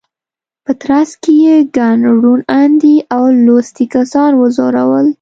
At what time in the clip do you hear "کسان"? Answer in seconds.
3.95-4.31